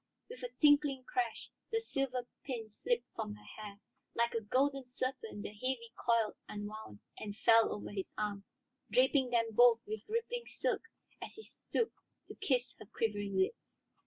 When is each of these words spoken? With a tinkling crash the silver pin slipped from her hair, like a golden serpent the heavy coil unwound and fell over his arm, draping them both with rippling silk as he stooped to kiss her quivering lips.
With 0.31 0.39
a 0.41 0.49
tinkling 0.59 1.03
crash 1.03 1.51
the 1.71 1.79
silver 1.79 2.25
pin 2.43 2.71
slipped 2.71 3.05
from 3.13 3.35
her 3.35 3.43
hair, 3.43 3.79
like 4.15 4.33
a 4.33 4.41
golden 4.41 4.87
serpent 4.87 5.43
the 5.43 5.53
heavy 5.53 5.93
coil 5.95 6.35
unwound 6.49 7.01
and 7.19 7.37
fell 7.37 7.71
over 7.71 7.91
his 7.91 8.11
arm, 8.17 8.43
draping 8.89 9.29
them 9.29 9.51
both 9.53 9.79
with 9.85 10.01
rippling 10.07 10.47
silk 10.47 10.81
as 11.21 11.35
he 11.35 11.43
stooped 11.43 11.93
to 12.29 12.33
kiss 12.35 12.73
her 12.79 12.87
quivering 12.87 13.37
lips. 13.37 13.83